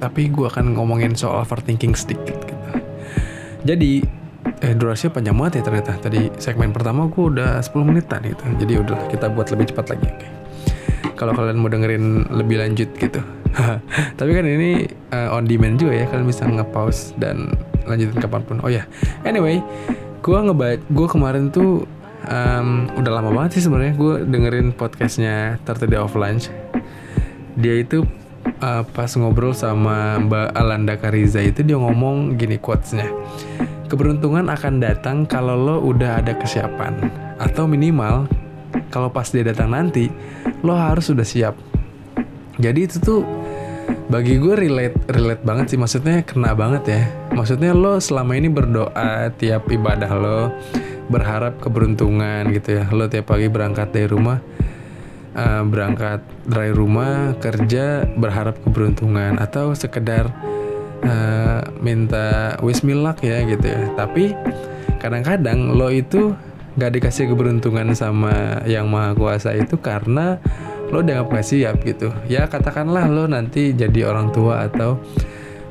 tapi 0.01 0.33
gue 0.33 0.49
akan 0.49 0.73
ngomongin 0.73 1.13
soal 1.13 1.45
overthinking 1.45 1.93
sedikit 1.93 2.41
gitu. 2.41 2.65
Jadi 3.63 4.01
eh, 4.65 4.73
durasinya 4.73 5.21
panjang 5.21 5.37
banget 5.37 5.53
ya 5.61 5.63
ternyata. 5.69 5.93
Tadi 6.01 6.33
segmen 6.41 6.73
pertama 6.73 7.05
gue 7.05 7.23
udah 7.37 7.61
10 7.61 7.85
menitan 7.85 8.25
gitu. 8.25 8.43
Jadi 8.57 8.73
udah 8.81 8.99
kita 9.13 9.29
buat 9.29 9.53
lebih 9.53 9.69
cepat 9.71 9.95
lagi. 9.95 10.07
Oke. 10.09 10.27
Kalau 11.13 11.31
kalian 11.37 11.61
mau 11.61 11.69
dengerin 11.69 12.33
lebih 12.33 12.57
lanjut 12.57 12.89
gitu. 12.97 13.21
tapi 14.19 14.31
kan 14.33 14.49
ini 14.49 14.89
eh, 15.13 15.29
on 15.29 15.45
demand 15.45 15.77
juga 15.77 15.93
ya. 15.93 16.05
Kalian 16.09 16.25
bisa 16.25 16.49
nge-pause 16.49 17.13
dan 17.21 17.53
lanjutin 17.85 18.17
kapan 18.17 18.41
pun. 18.43 18.57
Oh 18.65 18.71
ya, 18.73 18.83
anyway, 19.23 19.61
gue 20.25 20.37
ngebaca 20.41 20.81
gue 20.81 21.07
kemarin 21.07 21.53
tuh 21.53 21.85
em, 22.27 22.87
udah 22.95 23.11
lama 23.19 23.29
banget 23.31 23.59
sih 23.59 23.63
sebenarnya 23.67 23.93
gue 23.95 24.13
dengerin 24.27 24.75
podcastnya 24.75 25.59
30 25.63 25.91
Day 25.91 25.99
of 25.99 26.15
Lunch. 26.15 26.47
Dia 27.59 27.81
itu 27.81 28.07
uh, 28.63 28.83
pas 28.83 29.11
ngobrol 29.15 29.53
sama 29.53 30.17
Mbak 30.19 30.47
Alanda 30.55 30.95
Kariza 30.97 31.43
itu 31.43 31.61
dia 31.61 31.77
ngomong 31.77 32.35
gini 32.39 32.57
quotesnya. 32.57 33.07
Keberuntungan 33.91 34.49
akan 34.49 34.81
datang 34.81 35.17
kalau 35.29 35.53
lo 35.53 35.75
udah 35.83 36.23
ada 36.23 36.33
kesiapan. 36.33 37.11
Atau 37.37 37.69
minimal 37.69 38.25
kalau 38.89 39.13
pas 39.13 39.29
dia 39.29 39.45
datang 39.45 39.69
nanti 39.73 40.09
lo 40.65 40.73
harus 40.73 41.11
sudah 41.11 41.25
siap. 41.25 41.53
Jadi 42.57 42.79
itu 42.85 42.97
tuh 43.01 43.21
bagi 44.13 44.37
gue 44.37 44.53
relate 44.53 44.97
relate 45.09 45.41
banget 45.41 45.73
sih. 45.73 45.79
Maksudnya 45.79 46.21
kena 46.21 46.53
banget 46.53 46.83
ya. 46.85 47.01
Maksudnya 47.33 47.73
lo 47.73 47.97
selama 47.97 48.37
ini 48.37 48.49
berdoa 48.51 49.33
tiap 49.41 49.69
ibadah 49.73 50.11
lo 50.13 50.39
berharap 51.09 51.57
keberuntungan 51.57 52.53
gitu 52.53 52.83
ya. 52.83 52.85
Lo 52.93 53.09
tiap 53.09 53.33
pagi 53.33 53.49
berangkat 53.49 53.89
dari 53.89 54.07
rumah 54.07 54.37
eh, 55.33 55.63
berangkat 55.65 56.21
dari 56.45 56.71
rumah 56.71 57.33
kerja 57.41 58.05
berharap 58.13 58.61
keberuntungan. 58.61 59.41
Atau 59.41 59.73
sekedar 59.73 60.29
eh, 61.01 61.61
minta 61.81 62.59
wish 62.61 62.85
me 62.85 62.93
luck 62.93 63.25
ya 63.25 63.41
gitu 63.49 63.65
ya. 63.65 63.81
Tapi 63.97 64.37
kadang-kadang 65.01 65.73
lo 65.73 65.91
itu 65.91 66.31
gak 66.73 66.95
dikasih 66.97 67.29
keberuntungan 67.29 67.93
sama 67.93 68.65
yang 68.65 68.89
maha 68.89 69.13
kuasa 69.13 69.53
itu 69.53 69.77
karena 69.77 70.41
lo 70.89 70.99
udah 71.03 71.23
gak 71.27 71.45
siap 71.45 71.83
gitu. 71.85 72.11
Ya 72.27 72.49
katakanlah 72.49 73.07
lo 73.07 73.29
nanti 73.29 73.71
jadi 73.71 74.09
orang 74.09 74.33
tua 74.35 74.67
atau 74.67 74.99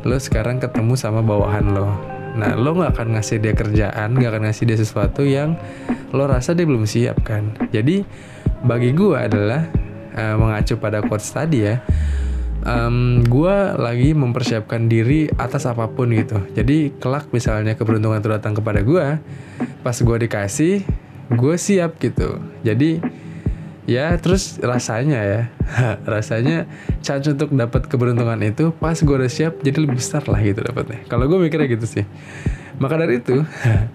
lo 0.02 0.16
sekarang 0.19 0.59
ketemu 0.62 0.95
sama 0.95 1.21
bawahan 1.21 1.66
lo. 1.73 1.88
Nah 2.33 2.57
lo 2.57 2.73
nggak 2.73 2.97
akan 2.97 3.09
ngasih 3.19 3.38
dia 3.45 3.52
kerjaan 3.52 4.16
nggak 4.16 4.31
akan 4.33 4.42
ngasih 4.49 4.64
dia 4.64 4.78
sesuatu 4.81 5.21
yang 5.21 5.59
lo 6.16 6.25
rasa 6.25 6.57
dia 6.57 6.64
belum 6.64 6.88
siap 6.88 7.21
kan? 7.26 7.52
Jadi 7.71 8.02
bagi 8.64 8.95
gue 8.97 9.19
adalah 9.19 9.69
eh, 10.16 10.37
mengacu 10.38 10.78
pada 10.81 11.04
quotes 11.04 11.28
tadi 11.28 11.59
ya 11.66 11.83
em, 12.66 13.23
gue 13.26 13.57
lagi 13.78 14.14
mempersiapkan 14.14 14.87
diri 14.87 15.28
atas 15.35 15.66
apa 15.66 15.90
pun 15.90 16.11
gitu. 16.14 16.40
Jadi 16.54 16.95
kelak 16.99 17.31
misalnya 17.35 17.75
keberuntungan 17.75 18.23
itu 18.23 18.31
datang 18.31 18.54
kepada 18.57 18.81
gue 18.83 19.07
pas 19.83 19.97
gue 19.99 20.16
dikasih 20.26 20.87
gue 21.33 21.54
siap 21.59 21.99
gitu. 21.99 22.38
Jadi 22.62 23.02
ya 23.86 24.14
terus 24.18 24.58
rasanya 24.62 25.20
ya. 25.22 25.42
Rasanya 26.12 26.70
chance 27.02 27.26
untuk 27.30 27.50
dapat 27.54 27.86
keberuntungan 27.90 28.38
itu 28.42 28.70
pas 28.76 28.94
gue 28.94 29.14
udah 29.14 29.30
siap 29.30 29.62
jadi 29.62 29.82
lebih 29.82 29.98
besar 29.98 30.26
lah 30.30 30.38
gitu 30.42 30.62
dapatnya. 30.62 31.02
Kalau 31.10 31.26
gue 31.26 31.38
mikirnya 31.38 31.68
gitu 31.70 31.86
sih. 31.86 32.04
Maka 32.78 32.98
dari 32.98 33.18
itu 33.22 33.42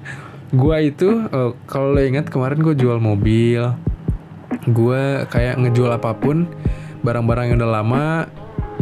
gue 0.62 0.78
itu 0.84 1.10
eh, 1.28 1.52
kalau 1.68 1.96
lo 1.96 2.02
ingat 2.02 2.32
kemarin 2.32 2.60
gue 2.64 2.76
jual 2.76 3.00
mobil 3.04 3.64
gue 4.68 5.28
kayak 5.28 5.60
ngejual 5.60 5.92
apa 5.92 6.16
pun 6.16 6.48
barang-barang 7.04 7.52
yang 7.52 7.58
udah 7.64 7.72
lama 7.72 8.04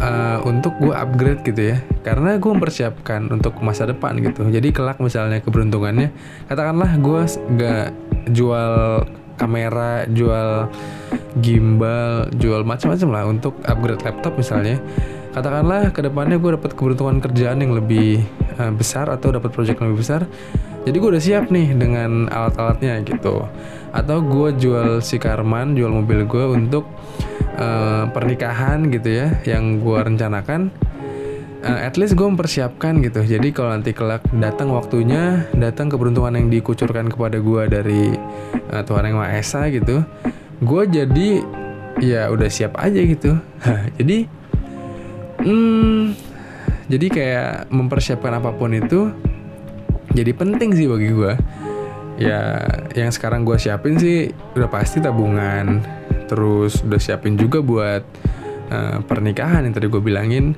eh, 0.01 0.39
untuk 0.45 0.73
gue 0.81 0.93
upgrade 0.93 1.41
gitu 1.45 1.61
ya. 1.73 1.77
Karena 2.01 2.37
gue 2.37 2.49
mempersiapkan 2.49 3.29
untuk 3.29 3.57
masa 3.61 3.89
depan 3.89 4.17
gitu. 4.21 4.45
Jadi 4.49 4.73
kelak 4.73 4.97
misalnya 5.01 5.41
keberuntungannya 5.41 6.09
katakanlah 6.49 6.97
gue 6.97 7.21
nggak 7.25 7.87
jual 8.33 8.73
kamera 9.35 10.07
jual 10.09 10.71
gimbal 11.39 12.31
jual 12.35 12.63
macam-macam 12.63 13.09
lah 13.11 13.23
untuk 13.27 13.53
upgrade 13.67 14.03
laptop 14.03 14.35
misalnya. 14.39 14.79
Katakanlah 15.35 15.91
ke 15.91 15.99
depannya 15.99 16.39
gue 16.39 16.55
dapat 16.55 16.71
keberuntungan 16.79 17.19
kerjaan 17.19 17.59
yang 17.59 17.75
lebih 17.75 18.23
eh, 18.55 18.71
besar 18.71 19.11
atau 19.11 19.35
dapat 19.35 19.51
project 19.51 19.83
yang 19.83 19.91
lebih 19.91 20.01
besar 20.03 20.23
jadi 20.85 21.01
gue 21.01 21.09
udah 21.17 21.23
siap 21.23 21.45
nih 21.49 21.73
dengan 21.73 22.29
alat-alatnya 22.29 23.01
gitu. 23.09 23.41
Atau 23.89 24.21
gue 24.21 24.53
jual 24.53 25.01
si 25.01 25.17
Karman 25.17 25.73
jual 25.73 25.89
mobil 25.89 26.29
gue 26.29 26.45
untuk 26.45 26.85
eh, 27.57 28.05
pernikahan 28.13 28.85
gitu 28.93 29.09
ya 29.09 29.33
yang 29.49 29.81
gue 29.81 29.97
rencanakan 29.97 30.69
Eh, 31.65 31.81
at 31.81 31.97
least 31.97 32.13
gue 32.13 32.27
mempersiapkan 32.29 33.01
gitu. 33.01 33.25
Jadi 33.25 33.49
kalau 33.49 33.73
nanti 33.73 33.89
kelak 33.89 34.21
datang 34.37 34.69
waktunya 34.69 35.49
datang 35.57 35.89
keberuntungan 35.89 36.37
yang 36.37 36.53
dikucurkan 36.53 37.09
kepada 37.09 37.41
gue 37.41 37.61
dari 37.65 38.03
eh, 38.69 38.83
Tuhan 38.85 39.09
yang 39.09 39.17
Maha 39.17 39.41
Esa 39.41 39.65
gitu 39.73 40.05
gue 40.63 40.83
jadi 40.87 41.29
ya 41.99 42.31
udah 42.31 42.47
siap 42.47 42.79
aja 42.79 43.01
gitu. 43.01 43.35
Jadi 43.99 44.27
hmm, 45.43 46.15
jadi 46.85 47.05
kayak 47.11 47.51
mempersiapkan 47.73 48.39
apa 48.39 48.53
pun 48.53 48.71
itu 48.71 49.09
jadi 50.13 50.31
penting 50.31 50.71
sih 50.77 50.87
bagi 50.87 51.11
gue 51.11 51.33
ya 52.15 52.61
yang 52.93 53.11
sekarang 53.11 53.43
gue 53.43 53.57
siapin 53.59 53.99
sih 53.99 54.31
udah 54.55 54.69
pasti 54.71 55.03
tabungan. 55.03 55.83
Terus 56.25 56.81
udah 56.81 57.01
siapin 57.01 57.35
juga 57.35 57.59
buat 57.59 58.03
eh, 58.71 58.97
pernikahan 59.03 59.67
yang 59.67 59.73
tadi 59.75 59.91
gue 59.91 60.01
bilangin 60.03 60.55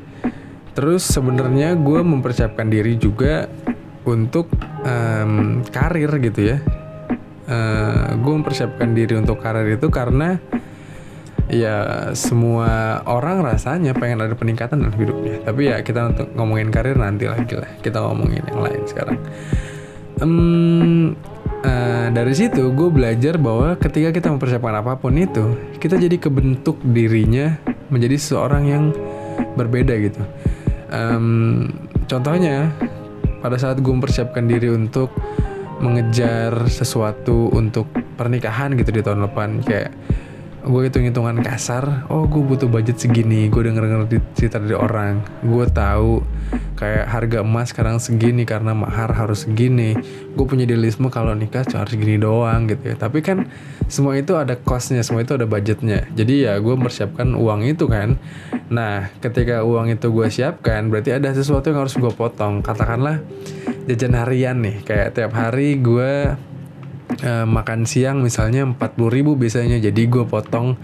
terus 0.77 1.09
sebenarnya 1.09 1.73
gue 1.73 2.05
mempersiapkan 2.05 2.69
diri 2.69 3.01
juga 3.01 3.49
untuk 4.05 4.45
em, 4.85 5.65
karir 5.73 6.21
gitu 6.21 6.53
ya. 6.53 6.61
Gue 8.21 8.33
mempersiapkan 8.37 8.93
diri 8.93 9.17
untuk 9.17 9.41
karir 9.41 9.65
itu 9.73 9.89
karena 9.89 10.37
ya 11.49 12.11
semua 12.13 13.01
orang 13.07 13.41
rasanya 13.41 13.97
pengen 13.97 14.21
ada 14.21 14.37
peningkatan 14.37 14.85
dalam 14.85 14.93
hidupnya. 14.93 15.41
Tapi 15.41 15.73
ya 15.73 15.81
kita 15.81 16.13
untuk 16.13 16.27
ngomongin 16.37 16.69
karir 16.69 16.93
nanti 16.93 17.25
lagi 17.25 17.57
lah. 17.57 17.73
Kita 17.81 17.97
ngomongin 18.05 18.45
yang 18.45 18.61
lain 18.61 18.81
sekarang. 18.85 19.17
Em, 20.21 21.17
eh, 21.65 22.07
dari 22.13 22.33
situ 22.37 22.69
gue 22.69 22.89
belajar 22.93 23.41
bahwa 23.41 23.73
ketika 23.81 24.13
kita 24.13 24.29
mempersiapkan 24.29 24.77
apa 24.77 24.93
pun 25.01 25.17
itu 25.17 25.57
kita 25.81 25.97
jadi 25.97 26.21
kebentuk 26.21 26.77
dirinya 26.85 27.57
menjadi 27.89 28.19
seseorang 28.19 28.63
yang 28.69 28.83
berbeda 29.57 29.97
gitu 29.97 30.21
Em, 30.87 31.67
contohnya 32.07 32.71
pada 33.43 33.59
saat 33.59 33.79
gue 33.83 33.91
mempersiapkan 33.91 34.47
diri 34.47 34.71
untuk 34.71 35.11
mengejar 35.77 36.65
sesuatu 36.71 37.53
untuk 37.53 37.85
pernikahan 38.17 38.73
gitu 38.73 38.89
di 38.89 39.01
tahun 39.05 39.29
depan 39.29 39.61
kayak 39.61 39.93
gue 40.65 40.81
hitung 40.89 41.05
hitungan 41.05 41.37
kasar 41.45 42.09
oh 42.09 42.25
gue 42.25 42.41
butuh 42.41 42.67
budget 42.67 42.97
segini 42.97 43.47
gue 43.47 43.61
denger 43.61 43.83
denger 43.83 44.01
cerita 44.33 44.57
dari 44.61 44.77
orang. 44.77 45.21
Gue 45.41 45.65
tahu 45.69 46.21
kayak 46.77 47.09
harga 47.09 47.41
emas 47.41 47.73
sekarang 47.73 47.97
segini 47.97 48.45
karena 48.45 48.77
mahar 48.77 49.13
harus 49.13 49.49
segini. 49.49 49.97
Gue 50.37 50.45
punya 50.45 50.69
idealisme 50.69 51.09
kalau 51.09 51.33
nikah 51.33 51.65
cuma 51.65 51.85
harus 51.85 51.93
segini 51.97 52.21
doang 52.21 52.69
gitu 52.69 52.93
ya. 52.93 52.95
Tapi 52.97 53.19
kan 53.25 53.49
semua 53.89 54.17
itu 54.19 54.37
ada 54.37 54.57
costnya 54.57 55.01
semua 55.01 55.25
itu 55.25 55.33
ada 55.33 55.49
budgetnya. 55.49 56.05
Jadi 56.13 56.45
ya 56.45 56.57
gue 56.61 56.73
mempersiapkan 56.73 57.33
uang 57.33 57.65
itu 57.65 57.89
kan. 57.89 58.21
Nah 58.69 59.09
ketika 59.21 59.65
uang 59.65 59.93
itu 59.93 60.13
gue 60.13 60.27
siapkan 60.29 60.89
berarti 60.93 61.15
ada 61.15 61.33
sesuatu 61.33 61.73
yang 61.73 61.85
harus 61.85 61.97
gue 61.97 62.13
potong. 62.13 62.61
Katakanlah 62.61 63.21
jajan 63.87 64.13
harian 64.19 64.59
nih 64.61 64.83
kayak 64.83 65.15
tiap 65.15 65.33
hari 65.33 65.79
gue 65.79 66.35
eh, 67.23 67.45
makan 67.47 67.87
siang 67.87 68.23
misalnya 68.23 68.65
40.000 68.67 69.15
ribu 69.15 69.35
biasanya. 69.35 69.77
Jadi 69.79 70.01
gue 70.07 70.23
potong. 70.27 70.75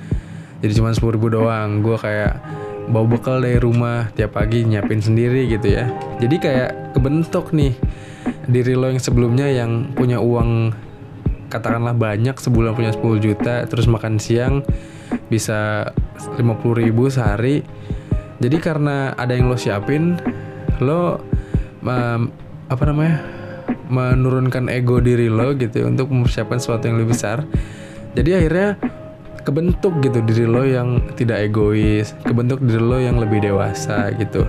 Jadi 0.64 0.72
cuma 0.80 0.96
10.000 0.96 1.16
ribu 1.16 1.28
doang. 1.32 1.84
Gue 1.84 1.98
kayak 2.00 2.40
bawa 2.88 3.06
bekal 3.08 3.40
dari 3.40 3.60
rumah 3.60 4.12
tiap 4.12 4.36
pagi 4.36 4.68
nyiapin 4.68 5.00
sendiri 5.00 5.48
gitu 5.48 5.72
ya. 5.72 5.88
Jadi 6.20 6.36
kayak 6.40 6.96
kebentuk 6.96 7.56
nih 7.56 7.76
diri 8.48 8.76
lo 8.76 8.92
yang 8.92 9.00
sebelumnya 9.00 9.48
yang 9.48 9.92
punya 9.96 10.20
uang 10.20 10.76
katakanlah 11.48 11.96
banyak 11.96 12.36
sebulan 12.36 12.74
punya 12.74 12.92
10 12.92 13.24
juta 13.24 13.64
terus 13.70 13.86
makan 13.86 14.18
siang 14.18 14.66
bisa 15.30 15.92
50.000 16.36 16.44
ribu 16.82 17.08
sehari. 17.08 17.64
Jadi 18.42 18.58
karena 18.60 19.16
ada 19.16 19.32
yang 19.38 19.48
lo 19.48 19.56
siapin 19.56 20.20
lo 20.84 21.22
em, 21.86 22.28
apa 22.68 22.84
namanya 22.90 23.43
menurunkan 23.92 24.72
ego 24.72 24.98
diri 25.04 25.28
lo 25.30 25.54
gitu 25.54 25.84
ya, 25.84 25.86
untuk 25.88 26.10
mempersiapkan 26.10 26.58
sesuatu 26.58 26.90
yang 26.90 26.98
lebih 27.02 27.14
besar. 27.14 27.46
Jadi 28.14 28.30
akhirnya 28.38 28.78
kebentuk 29.44 30.00
gitu 30.00 30.24
diri 30.24 30.48
lo 30.48 30.64
yang 30.64 31.04
tidak 31.20 31.52
egois 31.52 32.16
kebentuk 32.24 32.64
diri 32.64 32.80
lo 32.80 32.98
yang 32.98 33.20
lebih 33.20 33.44
dewasa 33.44 34.14
gitu. 34.16 34.48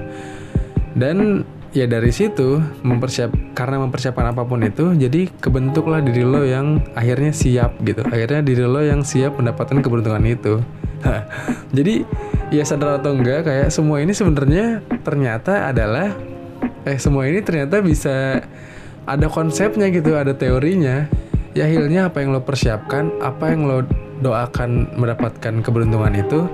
Dan 0.94 1.42
ya 1.74 1.90
dari 1.90 2.14
situ 2.14 2.62
mempersiap 2.86 3.34
karena 3.58 3.82
mempersiapkan 3.82 4.30
apa 4.30 4.46
pun 4.46 4.62
itu 4.62 4.94
jadi 4.94 5.26
kebentuklah 5.42 5.98
diri 6.06 6.22
lo 6.22 6.46
yang 6.46 6.78
akhirnya 6.94 7.34
siap 7.34 7.82
gitu. 7.82 8.06
Akhirnya 8.06 8.46
diri 8.46 8.62
lo 8.62 8.78
yang 8.78 9.02
siap 9.02 9.34
mendapatkan 9.34 9.82
keberuntungan 9.82 10.22
itu. 10.28 10.62
Jadi 11.74 12.06
ya 12.54 12.62
sadar 12.62 13.02
atau 13.02 13.12
enggak 13.12 13.44
kayak 13.44 13.68
semua 13.74 13.98
ini 13.98 14.14
sebenarnya 14.14 14.80
ternyata 15.02 15.68
adalah 15.68 16.14
eh 16.86 16.96
semua 17.02 17.26
ini 17.26 17.42
ternyata 17.42 17.82
bisa 17.82 18.40
ada 19.04 19.26
konsepnya 19.28 19.88
gitu 19.92 20.16
ada 20.16 20.32
teorinya. 20.32 21.08
Ya 21.54 21.70
akhirnya 21.70 22.10
apa 22.10 22.18
yang 22.18 22.34
lo 22.34 22.42
persiapkan 22.42 23.14
apa 23.22 23.54
yang 23.54 23.70
lo 23.70 23.86
doakan 24.18 24.98
mendapatkan 24.98 25.62
keberuntungan 25.62 26.10
itu 26.18 26.50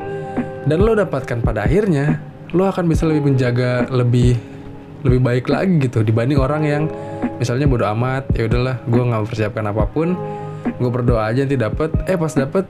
dan 0.68 0.78
lo 0.80 0.92
dapatkan 0.92 1.40
pada 1.40 1.64
akhirnya 1.64 2.20
lo 2.52 2.68
akan 2.68 2.84
bisa 2.84 3.08
lebih 3.08 3.32
menjaga 3.32 3.88
lebih 3.88 4.36
lebih 5.00 5.20
baik 5.24 5.48
lagi 5.48 5.80
gitu 5.80 6.04
dibanding 6.04 6.36
orang 6.36 6.68
yang 6.68 6.82
misalnya 7.40 7.64
bodo 7.64 7.88
amat 7.96 8.28
ya 8.36 8.44
udahlah 8.44 8.76
gue 8.84 9.00
nggak 9.00 9.20
mempersiapkan 9.24 9.64
apa 9.72 9.84
pun 9.88 10.12
gue 10.60 10.90
berdoa 10.92 11.32
aja 11.32 11.48
nanti 11.48 11.56
dapet. 11.56 11.88
Eh 12.04 12.20
pas 12.20 12.32
dapet 12.36 12.68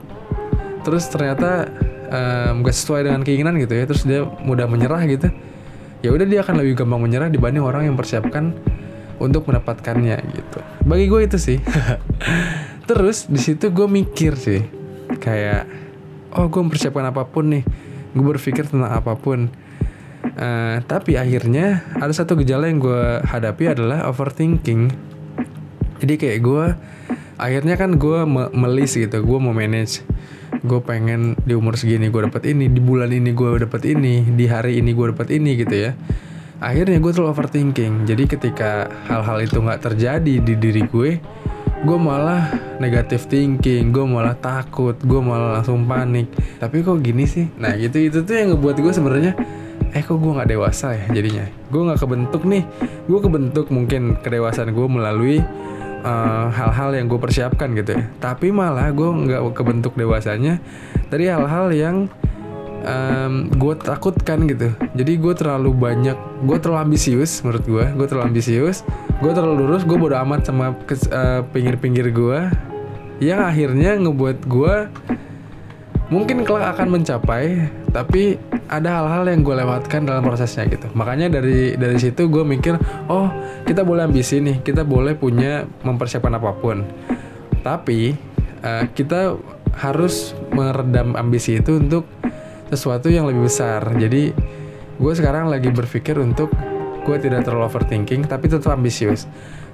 terus 0.86 1.10
ternyata 1.10 1.66
gak 2.62 2.74
sesuai 2.74 3.10
dengan 3.10 3.22
keinginan 3.26 3.58
gitu 3.58 3.74
ya 3.74 3.84
terus 3.90 4.06
dia 4.06 4.22
mudah 4.22 4.70
menyerah 4.70 5.02
gitu. 5.10 5.30
Ya 6.06 6.14
udah 6.14 6.26
dia 6.30 6.46
akan 6.46 6.62
lebih 6.62 6.78
gampang 6.78 7.02
menyerah 7.02 7.26
dibanding 7.26 7.66
orang 7.66 7.90
yang 7.90 7.98
mempersiapkan 7.98 8.54
untuk 9.20 9.44
mendapatkannya 9.46 10.16
gitu. 10.32 10.58
Bagi 10.88 11.06
gue 11.06 11.20
itu 11.28 11.36
sih. 11.36 11.58
Terus 12.88 13.28
di 13.28 13.38
situ 13.38 13.70
gue 13.70 13.86
mikir 13.86 14.34
sih 14.34 14.64
kayak 15.20 15.68
oh 16.34 16.48
gue 16.48 16.60
mempersiapkan 16.64 17.12
apa 17.12 17.28
pun 17.28 17.52
nih. 17.52 17.64
Gue 18.16 18.34
berpikir 18.34 18.66
tentang 18.66 18.90
apa 18.90 19.14
pun. 19.14 19.52
Eh, 20.20 20.76
tapi 20.88 21.16
akhirnya 21.20 21.84
ada 21.96 22.10
satu 22.10 22.36
gejala 22.40 22.66
yang 22.66 22.80
gue 22.80 23.20
hadapi 23.22 23.76
adalah 23.76 24.08
overthinking. 24.08 24.90
Jadi 26.00 26.14
kayak 26.16 26.40
gue 26.40 26.64
akhirnya 27.40 27.76
kan 27.76 27.96
gue 28.00 28.24
me- 28.24 28.52
melis 28.56 28.96
gitu 28.96 29.20
gue 29.20 29.38
mau 29.38 29.52
manage. 29.52 30.02
Gue 30.64 30.80
pengen 30.82 31.38
di 31.44 31.54
umur 31.54 31.76
segini 31.76 32.08
gue 32.08 32.26
dapat 32.26 32.52
ini 32.52 32.66
di 32.72 32.80
bulan 32.82 33.12
ini 33.12 33.30
gue 33.32 33.48
dapat 33.64 33.84
ini 33.86 34.26
di 34.34 34.44
hari 34.48 34.80
ini 34.80 34.92
gue 34.92 35.06
dapat 35.14 35.28
ini 35.30 35.56
gitu 35.56 35.76
ya 35.88 35.92
akhirnya 36.60 37.00
gue 37.00 37.12
terlalu 37.12 37.32
overthinking. 37.32 38.04
Jadi 38.04 38.24
ketika 38.28 38.86
hal-hal 39.08 39.42
itu 39.42 39.58
nggak 39.58 39.80
terjadi 39.80 40.34
di 40.38 40.54
diri 40.54 40.84
gue 40.86 41.10
gue 41.80 41.96
malah 41.96 42.52
negative 42.76 43.24
thinking 43.24 43.88
gue 43.88 44.04
malah 44.04 44.36
takut 44.36 44.92
gue 45.00 45.20
malah 45.20 45.60
langsung 45.60 45.88
panik. 45.88 46.28
Tapi 46.60 46.84
kok 46.84 47.00
gini 47.00 47.24
sih? 47.24 47.48
Nah 47.56 47.72
gitu 47.80 47.96
itu 47.96 48.20
tuh 48.20 48.36
yang 48.36 48.52
ngebuat 48.54 48.76
gue 48.76 48.92
sebenarnya 48.92 49.32
eh 49.90 50.04
kok 50.04 50.20
gue 50.20 50.32
nggak 50.36 50.50
dewasa 50.52 50.92
ya? 50.92 51.06
Jadinya. 51.08 51.48
Gue 51.72 51.82
nggak 51.88 52.00
kebentuk 52.04 52.44
nih. 52.44 52.68
Gue 53.08 53.18
kebentuk 53.24 53.66
mungkin 53.72 54.20
kedewasaan 54.20 54.76
gue 54.76 54.86
melalui 54.92 55.40
eh, 56.04 56.46
hal-hal 56.52 56.92
yang 56.92 57.08
gue 57.08 57.16
persiapkan 57.16 57.72
gitu 57.72 57.96
ya. 57.96 58.04
Tapi 58.20 58.52
malah 58.52 58.92
gue 58.92 59.08
nggak 59.08 59.40
kebentuk 59.56 59.96
dewasanya 59.96 60.60
dari 61.08 61.32
hal-hal 61.32 61.72
yang 61.72 62.12
gue 63.60 63.74
takutkan 63.76 64.48
gitu. 64.48 64.72
Jadi 64.96 65.12
gue 65.20 65.34
terlalu 65.36 65.70
banyak 65.76 66.16
gue 66.44 66.56
terlalu 66.56 66.90
ambisius 66.90 67.44
menurut 67.44 67.64
gue 67.68 67.84
gue 67.92 68.06
terlalu 68.08 68.32
ambisius 68.32 68.82
gue 69.20 69.32
terlalu 69.36 69.68
lurus 69.68 69.84
gue 69.84 69.96
bodo 70.00 70.16
amat 70.16 70.48
sama 70.48 70.72
eh, 70.88 71.40
pinggir-pinggir 71.52 72.08
gue 72.08 72.48
yang 73.20 73.44
akhirnya 73.44 74.00
ngebuat 74.00 74.48
gue 74.48 74.74
mungkin 76.08 76.42
kelak 76.42 76.74
akan 76.74 76.88
mencapai 76.98 77.68
tapi 77.92 78.40
ada 78.70 79.02
hal-hal 79.02 79.28
yang 79.28 79.42
gue 79.44 79.54
lewatkan 79.60 80.06
dalam 80.06 80.22
prosesnya 80.22 80.64
gitu. 80.70 80.86
Makanya 80.94 81.28
dari 81.28 81.74
dari 81.76 81.98
situ 82.00 82.30
gue 82.30 82.42
mikir 82.46 82.80
oh 83.10 83.28
kita 83.68 83.84
boleh 83.84 84.08
ambisi 84.08 84.40
nih 84.40 84.64
kita 84.64 84.86
boleh 84.88 85.14
punya 85.18 85.68
mempersiapkan 85.84 86.40
apa 86.40 86.56
pun. 86.56 86.86
Tapi 87.60 88.16
eh, 88.64 88.84
kita 88.96 89.36
harus 89.76 90.34
meredam 90.50 91.14
ambisi 91.14 91.60
itu 91.60 91.78
untuk 91.78 92.08
sesuatu 92.70 93.10
yang 93.10 93.26
lebih 93.26 93.50
besar. 93.50 93.82
Jadi 93.98 94.32
gue 95.00 95.12
sekarang 95.12 95.50
lagi 95.50 95.68
berpikir 95.74 96.16
untuk 96.22 96.54
gue 97.04 97.16
tidak 97.18 97.44
terlalu 97.44 97.66
overthinking 97.66 98.24
tapi 98.24 98.46
tetap 98.46 98.78
ambisius. 98.78 99.26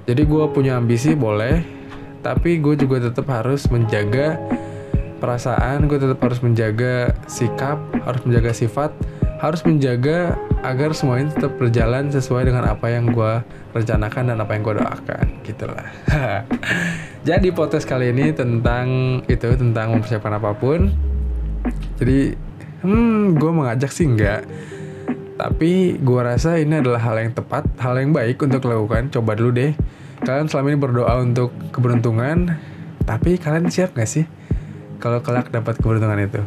Jadi 0.09 0.25
gue 0.25 0.43
punya 0.51 0.75
ambisi 0.75 1.13
boleh 1.13 1.77
tapi 2.25 2.59
gue 2.59 2.75
juga 2.75 3.07
tetap 3.07 3.29
harus 3.29 3.69
menjaga 3.69 4.41
perasaan 5.17 5.89
gue 5.89 5.97
tetap 5.97 6.19
harus 6.21 6.39
menjaga 6.45 7.15
sikap 7.25 7.81
harus 8.05 8.21
menjaga 8.25 8.51
sifat 8.53 8.91
harus 9.37 9.61
menjaga 9.65 10.33
agar 10.65 10.97
semua 10.97 11.21
ini 11.21 11.29
tetap 11.29 11.61
berjalan 11.61 12.09
sesuai 12.09 12.49
dengan 12.49 12.73
apa 12.73 12.89
yang 12.89 13.13
gue 13.13 13.45
rencanakan 13.77 14.33
dan 14.33 14.37
apa 14.41 14.51
yang 14.57 14.63
gue 14.65 14.75
doakan 14.81 15.25
gitulah. 15.45 15.85
Jadi 17.29 17.53
podcast 17.53 17.85
kali 17.85 18.09
ini 18.09 18.33
tentang 18.33 19.21
itu 19.29 19.53
tentang 19.53 19.93
mempersiapkan 19.93 20.41
apa 20.41 20.57
pun. 20.57 20.89
Jadi 22.01 22.33
hmm 22.83 23.37
gue 23.37 23.51
mengajak 23.51 23.89
sih 23.93 24.05
enggak. 24.09 24.45
Tapi 25.37 26.01
gue 26.01 26.21
rasa 26.21 26.57
ini 26.57 26.81
adalah 26.81 26.97
hal 27.01 27.21
yang 27.21 27.31
tepat 27.33 27.69
hal 27.77 27.93
yang 28.01 28.11
baik 28.11 28.41
untuk 28.41 28.65
dilakukan. 28.65 29.13
Coba 29.13 29.37
dulu 29.37 29.53
deh. 29.53 29.71
Kalian 30.25 30.49
selama 30.49 30.73
ini 30.73 30.79
berdoa 30.81 31.13
untuk 31.21 31.53
keberuntungan 31.69 32.57
tapi 33.07 33.39
kalian 33.39 33.71
siap 33.71 33.95
gak 33.95 34.09
sih 34.09 34.27
kalau 34.99 35.23
kelak 35.23 35.47
dapat 35.53 35.79
keberuntungan 35.79 36.19
itu? 36.27 36.41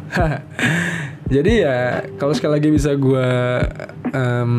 Jadi 1.35 1.63
ya 1.63 2.03
kalau 2.19 2.35
sekali 2.35 2.59
lagi 2.59 2.69
bisa 2.69 2.91
gue 2.93 3.27
em, 4.11 4.53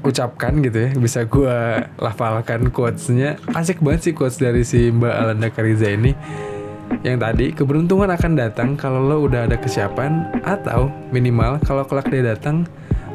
ucapkan 0.00 0.56
gitu 0.64 0.88
ya 0.88 0.90
bisa 0.96 1.28
gue 1.28 1.56
lafalkan 2.00 2.72
quotesnya. 2.72 3.36
Asik 3.52 3.84
banget 3.84 4.10
sih 4.10 4.14
quotes 4.16 4.40
dari 4.40 4.64
si 4.64 4.88
Mbak 4.88 5.14
Alanda 5.14 5.48
Kariza 5.52 5.92
ini 5.92 6.16
yang 7.00 7.16
tadi, 7.16 7.54
keberuntungan 7.54 8.12
akan 8.12 8.32
datang 8.36 8.76
kalau 8.76 9.00
lo 9.00 9.24
udah 9.24 9.48
ada 9.48 9.56
kesiapan 9.56 10.28
atau 10.44 10.92
minimal 11.08 11.56
kalau 11.64 11.86
kelak 11.88 12.12
dia 12.12 12.36
datang, 12.36 12.68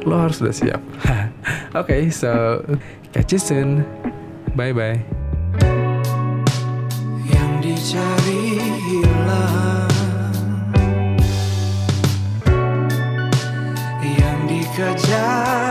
lo 0.05 0.17
harus 0.17 0.41
udah 0.41 0.55
siap. 0.55 0.81
Oke, 1.05 1.29
okay, 1.75 2.01
so 2.09 2.61
catch 3.13 3.35
you 3.35 3.41
soon. 3.41 3.85
Bye-bye. 4.55 5.03
Yang 7.27 7.51
dicari 7.59 8.43
hilang 8.87 9.91
Yang 13.99 14.39
dikejar 14.47 15.64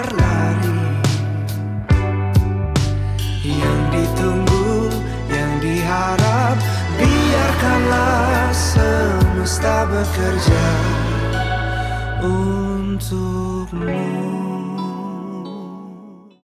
Biarkanlah 7.34 8.54
semesta 8.54 9.90
bekerja 9.90 10.66
untukmu 12.22 13.98